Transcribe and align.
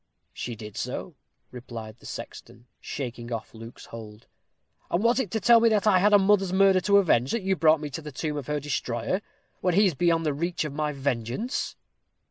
"She 0.33 0.55
did 0.55 0.77
so," 0.77 1.13
replied 1.51 1.97
the 1.99 2.07
sexton, 2.07 2.65
shaking 2.79 3.31
off 3.31 3.53
Luke's 3.53 3.85
hold. 3.85 4.25
"And 4.89 5.03
was 5.03 5.19
it 5.19 5.29
to 5.29 5.39
tell 5.39 5.59
me 5.59 5.69
that 5.69 5.85
I 5.85 5.99
had 5.99 6.11
a 6.11 6.17
mother's 6.17 6.51
murder 6.51 6.81
to 6.81 6.97
avenge, 6.97 7.29
that 7.33 7.43
you 7.43 7.55
brought 7.55 7.79
me 7.81 7.91
to 7.91 8.01
the 8.01 8.11
tomb 8.11 8.35
of 8.35 8.47
her 8.47 8.59
destroyer 8.59 9.21
when 9.59 9.75
he 9.75 9.85
is 9.85 9.93
beyond 9.93 10.25
the 10.25 10.33
reach 10.33 10.65
of 10.65 10.73
my 10.73 10.91
vengeance?" 10.91 11.75